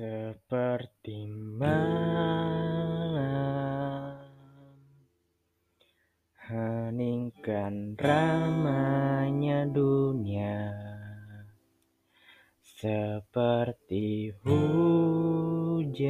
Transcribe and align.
Seperti 0.00 1.28
malam. 1.60 3.20
Heningkan 6.40 8.00
ramainya 8.00 9.68
dunia. 9.68 10.72
Seperti 12.64 14.32
hujan. 14.40 16.08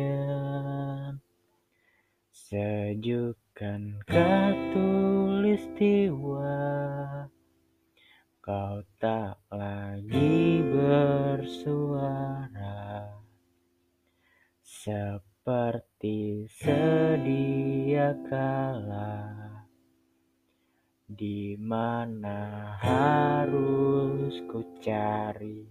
Sejukkan 2.30 4.06
katulistiwa 4.06 6.62
Kau 8.38 8.86
tak 9.02 9.42
lagi 9.50 10.62
bersuara 10.62 12.79
seperti 14.80 16.48
sedia 16.48 18.16
kala 18.32 19.20
di 21.04 21.52
mana 21.60 22.72
harus 22.80 24.40
ku 24.48 24.64
cari 24.80 25.68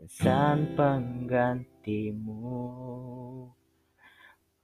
insan 0.00 0.72
penggantimu 0.72 2.64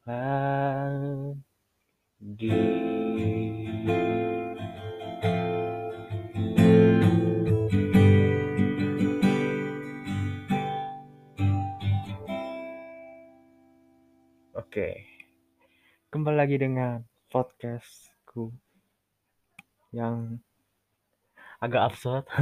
lagi. 0.08 1.36
Oke, 14.66 15.06
kembali 16.10 16.42
lagi 16.42 16.58
dengan 16.58 16.98
podcastku 17.30 18.50
yang 19.94 20.42
agak 21.62 21.86
absurd. 21.86 22.26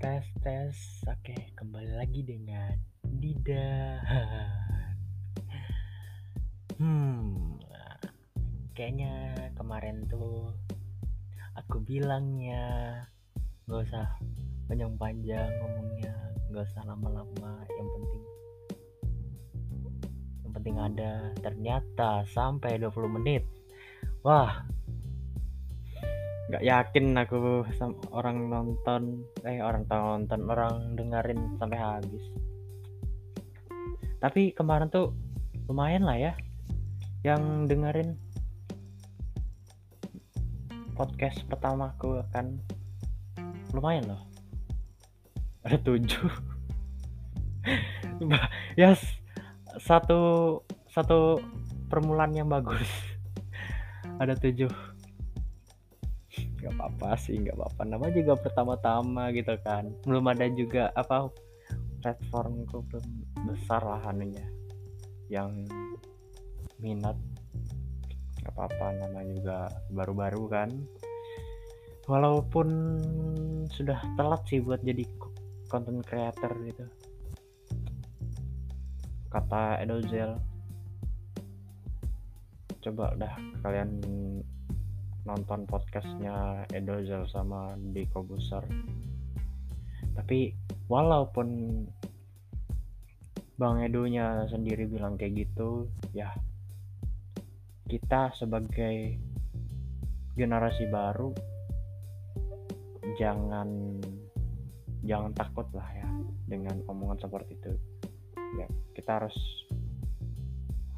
tes 0.00 0.24
tes, 0.40 1.04
oke 1.12 1.36
kembali 1.52 1.92
lagi 1.92 2.24
dengan 2.24 2.72
Dida. 3.04 4.00
Hmm, 6.80 7.60
kayaknya 8.72 9.36
kemarin 9.60 10.08
tuh 10.08 10.56
aku 11.58 11.82
bilangnya 11.84 12.64
gak 13.68 13.84
usah 13.88 14.06
panjang-panjang 14.68 15.50
ngomongnya 15.60 16.14
gak 16.52 16.64
usah 16.68 16.82
lama-lama 16.84 17.64
yang 17.76 17.88
penting 17.96 18.22
yang 20.52 20.52
penting 20.60 20.76
ada. 20.76 21.12
Ternyata 21.40 22.28
sampai 22.28 22.76
20 22.76 23.08
menit. 23.08 23.48
Wah. 24.20 24.60
Gak 26.52 26.60
yakin 26.60 27.16
aku 27.16 27.64
orang 28.12 28.52
nonton 28.52 29.24
eh 29.48 29.64
orang 29.64 29.88
nonton 29.88 30.44
orang 30.52 30.92
dengerin 30.92 31.56
sampai 31.56 31.78
habis. 31.80 32.24
Tapi 34.20 34.52
kemarin 34.52 34.92
tuh 34.92 35.16
lumayan 35.72 36.04
lah 36.04 36.20
ya 36.20 36.32
yang 37.24 37.64
dengerin 37.64 38.20
podcast 41.02 41.42
pertama 41.50 41.90
aku 41.98 42.22
akan 42.30 42.62
lumayan 43.74 44.14
loh. 44.14 44.22
Ada 45.66 45.82
tujuh. 45.82 46.30
Ya 48.78 48.94
yes, 48.94 49.02
satu 49.82 50.62
satu 50.94 51.42
permulaan 51.90 52.30
yang 52.38 52.46
bagus. 52.46 52.86
Ada 54.22 54.38
tujuh. 54.38 54.70
Nggak 56.62 56.70
apa-apa 56.78 57.18
sih 57.18 57.34
nggak 57.34 57.58
apa-apa. 57.58 57.82
Nama 57.82 58.06
juga 58.14 58.38
pertama-tama 58.38 59.34
gitu 59.34 59.58
kan. 59.66 59.90
Belum 60.06 60.22
ada 60.30 60.46
juga 60.54 60.94
apa 60.94 61.34
platformku 61.98 62.86
belum 62.86 63.06
besar 63.50 63.82
lah 63.82 64.06
anunya. 64.06 64.46
Yang 65.26 65.66
minat 66.78 67.18
nggak 68.42 68.52
apa-apa 68.58 68.86
nama 68.98 69.20
juga 69.26 69.70
baru-baru 69.94 70.42
kan. 70.50 70.70
Walaupun 72.10 72.68
sudah 73.70 74.02
telat 74.18 74.42
sih 74.50 74.58
buat 74.58 74.82
jadi 74.82 75.06
content 75.70 76.02
creator 76.02 76.50
gitu. 76.66 76.84
Kata 79.30 79.78
Edozel. 79.80 80.36
Coba 82.82 83.14
dah 83.14 83.34
kalian 83.62 84.02
nonton 85.22 85.62
podcastnya 85.70 86.66
Edozel 86.74 87.30
sama 87.30 87.78
Diko 87.78 88.26
Busar 88.26 88.66
tapi 90.12 90.52
walaupun 90.90 91.48
Bang 93.56 93.80
Edonya 93.80 94.44
sendiri 94.50 94.88
bilang 94.90 95.16
kayak 95.16 95.46
gitu 95.46 95.88
ya 96.12 96.32
kita 97.92 98.32
sebagai 98.40 99.20
generasi 100.32 100.88
baru 100.88 101.28
jangan 103.20 104.00
jangan 105.04 105.36
takut 105.36 105.68
lah 105.76 105.84
ya 105.92 106.08
dengan 106.48 106.80
omongan 106.88 107.20
seperti 107.20 107.52
itu. 107.60 107.72
Ya 108.56 108.64
kita 108.96 109.20
harus 109.20 109.36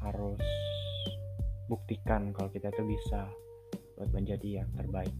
harus 0.07 0.39
buktikan 1.67 2.31
kalau 2.31 2.47
kita 2.47 2.71
itu 2.71 2.87
bisa 2.87 3.27
buat 3.99 4.15
menjadi 4.15 4.63
yang 4.63 4.71
terbaik. 4.79 5.11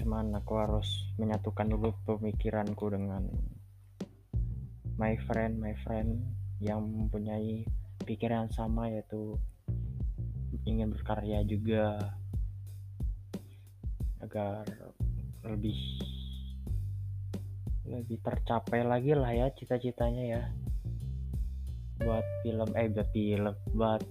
Cuman 0.00 0.32
aku 0.40 0.56
harus 0.56 0.88
menyatukan 1.20 1.68
dulu 1.68 1.92
pemikiranku 2.08 2.88
dengan 2.88 3.28
my 4.96 5.12
friend 5.28 5.60
my 5.60 5.76
friend 5.84 6.35
yang 6.60 6.80
mempunyai 6.80 7.68
pikiran 8.06 8.48
sama 8.48 8.88
yaitu 8.88 9.36
ingin 10.66 10.90
berkarya 10.90 11.46
juga 11.46 12.14
agar 14.24 14.66
lebih 15.46 15.78
lebih 17.86 18.18
tercapai 18.18 18.82
lagi 18.82 19.14
lah 19.14 19.30
ya 19.30 19.46
cita-citanya 19.54 20.24
ya. 20.26 20.42
Buat 22.02 22.26
film 22.42 22.70
eh 22.74 22.90
buat 22.90 23.08
film 23.14 23.54
buat 23.78 24.02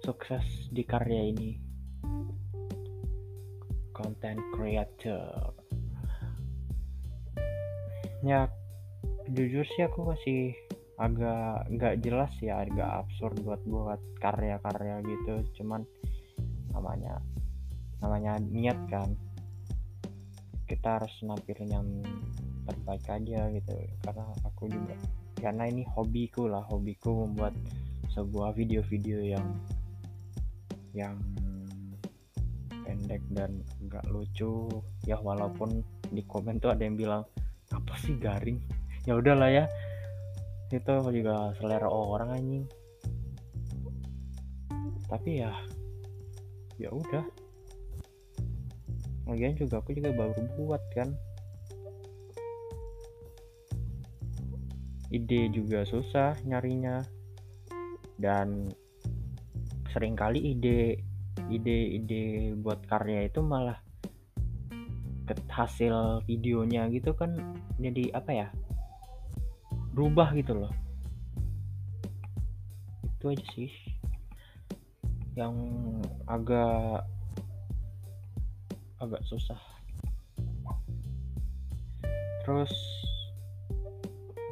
sukses 0.00 0.72
di 0.72 0.82
karya 0.88 1.36
ini. 1.36 1.60
Content 3.92 4.40
creator. 4.56 5.52
Ya 8.24 8.48
jujur 9.28 9.68
sih 9.76 9.84
aku 9.84 10.08
masih 10.08 10.56
agak 10.96 11.68
nggak 11.68 11.94
jelas 12.00 12.32
ya 12.40 12.64
agak 12.64 13.04
absurd 13.04 13.36
buat 13.44 13.60
buat 13.68 14.00
karya-karya 14.20 15.04
gitu. 15.04 15.44
Cuman 15.60 15.84
namanya 16.72 17.20
namanya 18.00 18.40
niat 18.40 18.78
kan. 18.88 19.12
Kita 20.66 20.98
harus 20.98 21.12
nampilin 21.22 21.70
yang 21.70 21.88
terbaik 22.66 23.06
aja 23.06 23.40
gitu. 23.52 23.74
Karena 24.02 24.24
aku 24.42 24.72
juga 24.72 24.96
karena 25.36 25.68
ini 25.68 25.84
hobiku 25.92 26.48
lah. 26.48 26.64
Hobiku 26.64 27.28
membuat 27.28 27.52
sebuah 28.16 28.56
video-video 28.56 29.20
yang 29.36 29.46
yang 30.96 31.20
pendek 32.72 33.20
dan 33.36 33.60
nggak 33.84 34.08
lucu. 34.08 34.80
Ya 35.04 35.20
walaupun 35.20 35.84
di 36.08 36.24
komen 36.24 36.56
tuh 36.56 36.72
ada 36.72 36.82
yang 36.88 36.96
bilang 36.96 37.22
apa 37.68 37.94
sih 38.00 38.16
garing? 38.16 38.58
Ya 39.04 39.14
udahlah 39.14 39.52
ya 39.52 39.70
itu 40.70 40.94
juga 41.14 41.54
selera 41.58 41.86
orang 41.86 42.34
anjing. 42.34 42.64
Tapi 45.06 45.42
ya 45.42 45.52
ya 46.76 46.90
udah. 46.90 47.24
Lagian 49.26 49.58
juga 49.58 49.82
aku 49.82 49.94
juga 49.94 50.14
baru 50.14 50.42
buat 50.58 50.82
kan. 50.94 51.14
Ide 55.10 55.54
juga 55.54 55.86
susah 55.86 56.34
nyarinya. 56.42 57.02
Dan 58.16 58.70
sering 59.92 60.16
kali 60.16 60.56
ide 60.56 61.00
ide-ide 61.46 62.52
buat 62.58 62.82
karya 62.88 63.28
itu 63.28 63.40
malah 63.44 63.78
hasil 65.56 66.22
videonya 66.28 66.86
gitu 66.92 67.16
kan 67.16 67.32
jadi 67.80 68.12
apa 68.12 68.30
ya 68.30 68.48
berubah 69.96 70.28
gitu 70.36 70.52
loh. 70.52 70.72
Itu 73.16 73.32
aja 73.32 73.46
sih. 73.56 73.72
Yang 75.32 75.56
agak 76.28 77.08
agak 79.00 79.24
susah. 79.24 79.56
Terus 82.44 82.72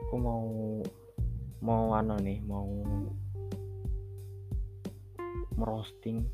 aku 0.08 0.16
mau 0.16 0.48
mau 1.60 1.92
ano 1.92 2.16
nih 2.24 2.40
mau 2.48 2.64
merosting 5.60 6.24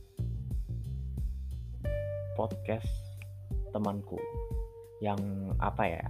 podcast 2.39 3.19
temanku 3.75 4.23
yang 5.03 5.19
apa 5.59 5.99
ya? 5.99 6.07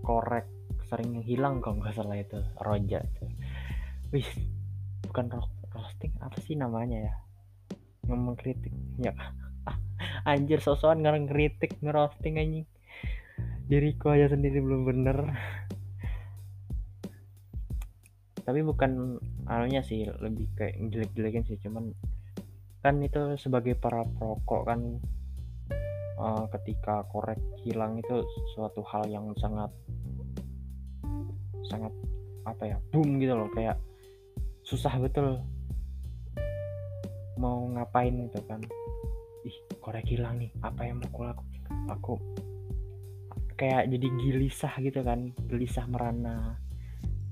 Korek 0.00 0.55
sering 0.86 1.18
hilang 1.22 1.58
kalau 1.62 1.82
nggak 1.82 1.94
salah 1.94 2.18
itu 2.18 2.38
roja 2.58 3.02
itu. 3.02 3.24
Wih 4.14 4.28
bukan 5.06 5.26
ro 5.30 5.46
roasting 5.74 6.14
apa 6.22 6.38
sih 6.42 6.54
namanya 6.54 7.10
ya? 7.10 7.14
Yang 8.06 8.20
mengkritik 8.22 8.74
ya. 9.02 9.12
Anjir 10.30 10.62
sosokan 10.62 11.02
ngarang 11.02 11.26
kritik 11.26 11.78
ngerosting 11.82 12.38
anjing. 12.38 12.66
Diriku 13.66 14.14
aja 14.14 14.30
sendiri 14.30 14.62
belum 14.62 14.86
bener. 14.86 15.18
Tapi 18.46 18.62
bukan 18.62 19.18
anunya 19.50 19.82
sih 19.82 20.06
lebih 20.06 20.46
kayak 20.54 20.78
jelek-jelekin 20.90 21.46
sih 21.46 21.58
cuman 21.62 21.90
kan 22.82 23.02
itu 23.02 23.34
sebagai 23.34 23.74
para 23.74 24.06
perokok 24.06 24.62
kan 24.62 25.02
uh, 26.18 26.46
ketika 26.54 27.02
korek 27.10 27.38
hilang 27.62 27.98
itu 27.98 28.22
suatu 28.54 28.82
hal 28.86 29.10
yang 29.10 29.30
sangat 29.38 29.70
sangat 31.66 31.92
apa 32.46 32.62
ya 32.62 32.76
boom 32.94 33.18
gitu 33.18 33.34
loh 33.34 33.50
kayak 33.50 33.76
susah 34.62 34.94
betul 34.98 35.42
mau 37.36 37.68
ngapain 37.76 38.14
gitu 38.26 38.40
kan. 38.48 38.62
Ih 39.46 39.56
korek 39.78 40.08
hilang 40.08 40.40
nih 40.40 40.50
apa 40.64 40.88
yang 40.88 40.98
mau 40.98 41.30
aku 41.30 41.44
aku 41.86 42.12
kayak 43.56 43.88
jadi 43.92 44.08
gelisah 44.18 44.74
gitu 44.80 45.04
kan 45.04 45.30
gelisah 45.46 45.84
merana. 45.86 46.56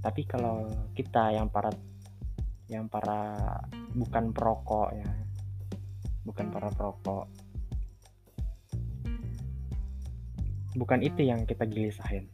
Tapi 0.05 0.23
kalau 0.29 0.69
kita 0.93 1.33
yang 1.33 1.49
para 1.49 1.73
yang 2.69 2.89
para 2.89 3.35
bukan 3.97 4.31
perokok 4.31 4.93
ya 4.93 5.11
bukan 6.29 6.47
para 6.53 6.69
perokok. 6.71 7.27
Bukan 10.75 11.01
itu 11.07 11.23
yang 11.23 11.47
kita 11.47 11.65
gelisahin 11.71 12.27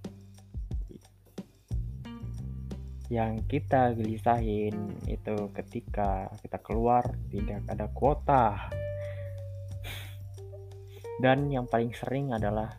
yang 3.10 3.42
kita 3.50 3.90
gelisahin 3.98 4.94
itu 5.10 5.50
ketika 5.50 6.30
kita 6.46 6.62
keluar 6.62 7.02
tidak 7.34 7.66
ada 7.66 7.90
kuota. 7.90 8.70
Dan 11.18 11.50
yang 11.52 11.66
paling 11.66 11.90
sering 11.92 12.32
adalah 12.32 12.70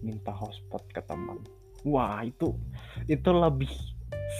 minta 0.00 0.32
hotspot 0.32 0.80
ke 0.90 1.04
teman. 1.04 1.38
Wah 1.84 2.24
itu 2.24 2.56
itu 3.04 3.30
lebih 3.30 3.70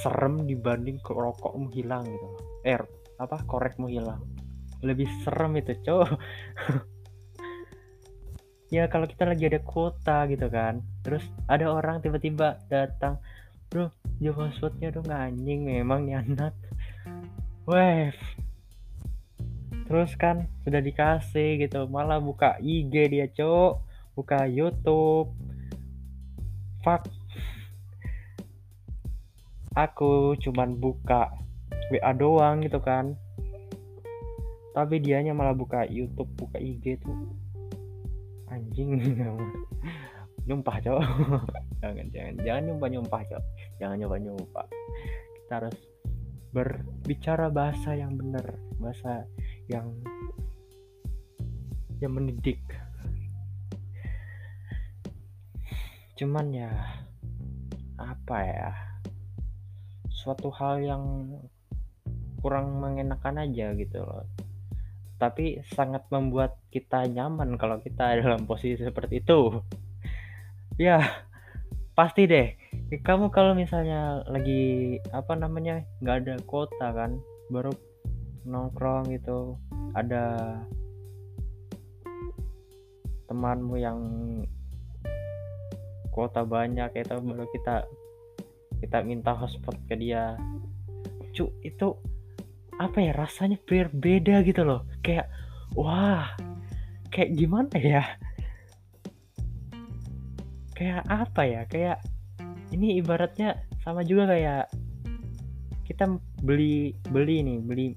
serem 0.00 0.48
dibanding 0.48 0.98
rokok 1.04 1.52
menghilang 1.54 2.08
gitu. 2.08 2.28
Eh 2.64 2.80
apa 3.20 3.44
korek 3.44 3.76
menghilang 3.76 4.24
lebih 4.80 5.06
serem 5.20 5.60
itu 5.60 5.76
cowok. 5.84 6.16
Ya 8.72 8.90
kalau 8.90 9.06
kita 9.06 9.22
lagi 9.22 9.46
ada 9.46 9.62
kuota 9.62 10.26
gitu 10.26 10.50
kan. 10.50 10.82
Terus 11.06 11.22
ada 11.46 11.70
orang 11.70 12.02
tiba-tiba 12.02 12.58
datang 12.66 13.22
jawab 14.22 14.50
passwordnya 14.50 14.88
dong 14.94 15.10
anjing 15.10 15.66
memang 15.66 16.06
nih 16.06 16.20
anak. 16.20 16.54
Wave 17.64 18.44
terus 19.84 20.16
kan 20.16 20.48
sudah 20.64 20.80
dikasih 20.80 21.60
gitu. 21.60 21.84
Malah 21.88 22.18
buka 22.20 22.56
IG 22.60 22.92
dia 23.12 23.26
cok. 23.28 23.72
Buka 24.16 24.48
YouTube. 24.48 25.30
Fuck. 26.80 27.08
Aku 29.74 30.38
cuman 30.38 30.78
buka 30.78 31.34
WA 31.92 32.12
doang 32.16 32.64
gitu 32.64 32.80
kan. 32.80 33.18
Tapi 34.74 34.98
dianya 34.98 35.36
malah 35.36 35.54
buka 35.54 35.86
YouTube 35.86 36.30
buka 36.34 36.58
IG 36.58 36.98
tuh. 37.02 37.30
Anjing 38.50 38.98
nyumpah 40.44 40.76
cok. 40.80 41.00
Jangan 41.84 42.06
jangan 42.16 42.34
jangan 42.40 42.62
nyumpah 42.64 42.88
nyumpah 42.88 43.22
cok. 43.28 43.44
Jangan 43.76 43.96
nyoba 44.00 44.16
nyoba 44.16 44.62
kita 45.44 45.60
harus 45.60 45.76
berbicara 46.56 47.52
bahasa 47.52 47.92
yang 47.92 48.16
benar 48.16 48.56
bahasa 48.80 49.28
yang 49.68 49.92
yang 52.00 52.16
mendidik. 52.16 52.64
Cuman 56.16 56.48
ya 56.56 56.72
apa 58.00 58.38
ya? 58.40 58.70
Suatu 60.08 60.48
hal 60.48 60.80
yang 60.80 61.04
kurang 62.40 62.80
mengenakan 62.80 63.44
aja 63.44 63.76
gitu 63.76 64.00
loh. 64.00 64.24
Tapi 65.20 65.60
sangat 65.76 66.08
membuat 66.08 66.56
kita 66.72 67.04
nyaman 67.04 67.60
kalau 67.60 67.84
kita 67.84 68.16
dalam 68.24 68.48
posisi 68.48 68.80
seperti 68.80 69.20
itu 69.20 69.60
ya 70.80 70.98
pasti 71.94 72.26
deh. 72.26 72.54
Kamu 73.02 73.30
kalau 73.30 73.54
misalnya 73.54 74.22
lagi 74.26 74.98
apa 75.14 75.38
namanya 75.38 75.82
nggak 76.02 76.16
ada 76.26 76.34
kota 76.46 76.90
kan 76.90 77.18
baru 77.50 77.70
nongkrong 78.44 79.08
gitu 79.14 79.56
ada 79.94 80.58
temanmu 83.30 83.74
yang 83.80 83.98
kuota 86.12 86.46
banyak 86.46 86.92
itu 86.94 87.14
baru 87.18 87.46
kita 87.50 87.86
kita 88.82 88.98
minta 89.06 89.32
hotspot 89.34 89.74
ke 89.86 89.94
dia. 89.98 90.38
Cu 91.34 91.50
itu 91.62 91.88
apa 92.78 92.98
ya 92.98 93.14
rasanya 93.14 93.58
berbeda 93.62 94.42
gitu 94.46 94.66
loh. 94.66 94.86
Kayak 95.02 95.30
wah 95.74 96.34
kayak 97.10 97.34
gimana 97.38 97.74
ya 97.78 98.02
kayak 100.84 101.08
apa 101.08 101.42
ya 101.48 101.62
kayak 101.64 101.98
ini 102.76 103.00
ibaratnya 103.00 103.56
sama 103.80 104.04
juga 104.04 104.28
kayak 104.28 104.68
kita 105.88 106.20
beli 106.44 106.92
beli 107.08 107.40
nih 107.40 107.58
beli 107.64 107.96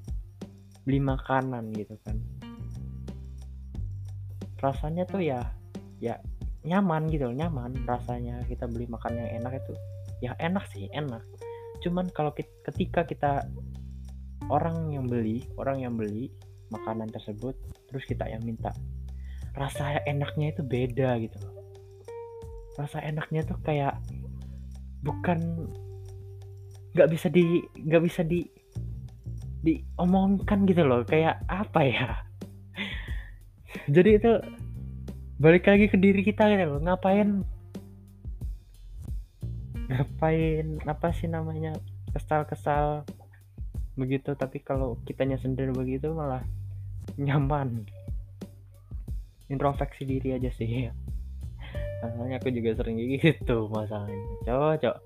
beli 0.87 0.99
makanan 1.03 1.75
gitu 1.75 1.99
kan. 2.07 2.15
Rasanya 4.63 5.03
tuh 5.03 5.19
ya 5.19 5.51
ya 5.99 6.15
nyaman 6.63 7.11
gitu 7.11 7.27
nyaman 7.27 7.75
rasanya 7.83 8.39
kita 8.47 8.71
beli 8.71 8.87
makan 8.87 9.19
yang 9.19 9.43
enak 9.43 9.59
itu. 9.59 9.75
Ya 10.23 10.31
enak 10.39 10.63
sih 10.71 10.87
enak. 10.95 11.27
Cuman 11.83 12.07
kalau 12.15 12.31
ketika 12.63 13.03
kita 13.03 13.51
orang 14.47 14.95
yang 14.95 15.11
beli 15.11 15.43
orang 15.59 15.83
yang 15.83 15.99
beli 15.99 16.31
makanan 16.71 17.11
tersebut 17.11 17.51
terus 17.91 18.07
kita 18.07 18.23
yang 18.31 18.39
minta 18.47 18.71
rasa 19.59 19.99
enaknya 20.07 20.55
itu 20.55 20.63
beda 20.63 21.19
gitu 21.19 21.35
loh 21.43 21.66
rasa 22.77 23.01
enaknya 23.01 23.41
tuh 23.43 23.57
kayak 23.65 23.97
bukan 25.01 25.67
nggak 26.93 27.09
bisa 27.09 27.27
di 27.29 27.65
nggak 27.73 28.03
bisa 28.05 28.21
di 28.21 28.45
diomongkan 29.65 30.63
gitu 30.69 30.85
loh 30.85 31.01
kayak 31.03 31.41
apa 31.49 31.81
ya? 31.81 32.09
Jadi 33.95 34.09
itu 34.21 34.31
balik 35.41 35.69
lagi 35.69 35.85
ke 35.89 35.97
diri 35.97 36.21
kita 36.25 36.49
gitu 36.49 36.65
loh 36.77 36.81
ngapain 36.81 37.45
ngapain 39.87 40.67
apa 40.89 41.13
sih 41.13 41.29
namanya 41.29 41.77
kesal-kesal 42.09 43.05
begitu 43.93 44.33
tapi 44.33 44.61
kalau 44.65 44.97
kitanya 45.05 45.37
sendiri 45.41 45.73
begitu 45.73 46.13
malah 46.13 46.45
nyaman. 47.17 47.85
Introspeksi 49.47 50.03
diri 50.03 50.35
aja 50.35 50.51
sih 50.51 50.91
masalahnya 52.03 52.37
aku 52.37 52.49
juga 52.53 52.71
sering 52.77 53.01
gitu 53.01 53.65
masalahnya. 53.69 54.17
Cocok 54.45 54.97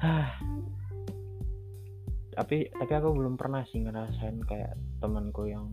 tapi 2.40 2.72
tapi 2.72 2.92
aku 2.96 3.12
belum 3.12 3.36
pernah 3.36 3.60
sih 3.68 3.84
ngerasain 3.84 4.40
kayak 4.48 4.72
temanku 5.04 5.44
yang 5.44 5.68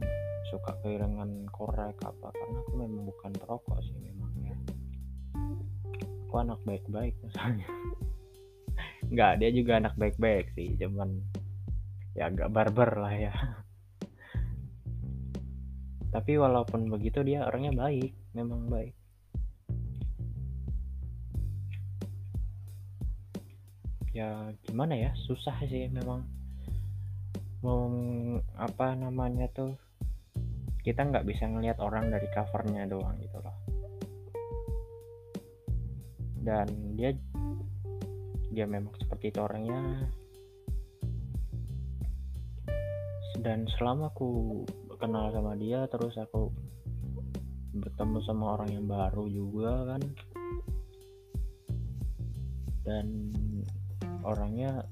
suka 0.51 0.75
kehilangan 0.83 1.47
korek 1.51 1.95
apa 2.03 2.27
karena 2.31 2.57
aku 2.63 2.71
memang 2.75 3.03
bukan 3.07 3.31
perokok 3.39 3.79
sih 3.83 3.95
memangnya. 3.95 4.55
Aku 6.27 6.35
anak 6.43 6.59
baik-baik 6.67 7.15
misalnya 7.23 7.67
nggak 9.13 9.39
dia 9.39 9.49
juga 9.55 9.79
anak 9.79 9.95
baik-baik 9.95 10.51
sih 10.59 10.75
cuman 10.75 11.23
ya 12.19 12.27
agak 12.27 12.51
barbar 12.51 12.91
lah 12.99 13.15
ya. 13.15 13.31
Tapi 16.15 16.35
walaupun 16.35 16.91
begitu 16.91 17.23
dia 17.23 17.47
orangnya 17.47 17.71
baik 17.75 18.11
memang 18.35 18.67
baik 18.67 18.95
ya 24.17 24.49
gimana 24.65 24.97
ya? 24.97 25.13
Susah 25.29 25.53
sih 25.69 25.85
memang 25.93 26.25
mau 27.61 27.85
apa 28.57 28.97
namanya 28.97 29.45
tuh 29.53 29.77
kita 30.81 31.05
nggak 31.05 31.27
bisa 31.29 31.45
ngelihat 31.45 31.77
orang 31.77 32.09
dari 32.09 32.25
covernya 32.33 32.89
doang 32.89 33.13
gitu 33.21 33.37
loh. 33.37 33.57
Dan 36.41 36.97
dia 36.97 37.13
dia 38.49 38.65
memang 38.65 38.95
seperti 38.97 39.29
itu 39.29 39.39
orangnya. 39.43 40.09
Dan 43.37 43.69
selama 43.77 44.09
aku 44.09 44.63
kenal 44.97 45.29
sama 45.29 45.53
dia 45.53 45.85
terus 45.93 46.17
aku 46.17 46.49
bertemu 47.77 48.17
sama 48.25 48.57
orang 48.57 48.73
yang 48.73 48.85
baru 48.89 49.29
juga 49.29 49.93
kan. 49.93 50.01
Dan 52.81 53.05
orangnya 54.27 54.83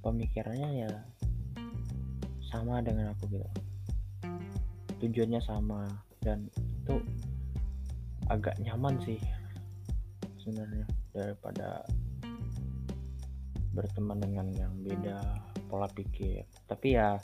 pemikirannya 0.00 0.88
ya 0.88 0.92
sama 2.48 2.80
dengan 2.80 3.12
aku 3.12 3.28
gitu. 3.28 3.48
Tujuannya 5.04 5.40
sama 5.44 5.84
dan 6.24 6.48
itu 6.56 6.96
agak 8.32 8.56
nyaman 8.64 8.96
sih 9.04 9.20
sebenarnya 10.40 10.88
daripada 11.12 11.84
berteman 13.76 14.18
dengan 14.18 14.48
yang 14.50 14.72
beda 14.80 15.20
pola 15.68 15.86
pikir. 15.92 16.48
Tapi 16.64 16.96
ya 16.96 17.20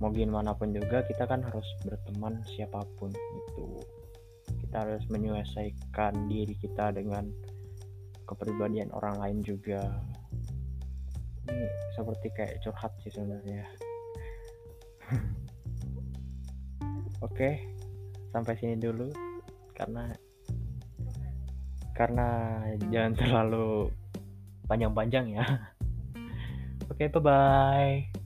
mau 0.00 0.08
gimana 0.08 0.56
pun 0.56 0.72
juga 0.72 1.04
kita 1.04 1.28
kan 1.28 1.44
harus 1.44 1.68
berteman 1.84 2.40
siapa 2.56 2.80
pun 2.96 3.12
itu 3.12 3.84
kita 4.64 4.88
harus 4.88 5.04
menyelesaikan 5.12 6.32
diri 6.32 6.56
kita 6.56 6.88
dengan 6.96 7.28
kepribadian 8.24 8.88
orang 8.96 9.20
lain 9.20 9.38
juga 9.44 10.00
ini 11.50 11.66
seperti 11.98 12.30
kayak 12.34 12.62
curhat 12.62 12.92
sih 13.02 13.10
sebenarnya. 13.10 13.66
Oke 17.26 17.58
sampai 18.30 18.54
sini 18.58 18.78
dulu. 18.78 19.10
Karena 19.74 20.06
karena 21.96 22.60
jangan 22.88 23.12
terlalu 23.18 23.90
panjang-panjang 24.70 25.36
ya. 25.36 25.44
Oke 26.90 27.10
bye 27.10 27.20
bye 27.20 28.19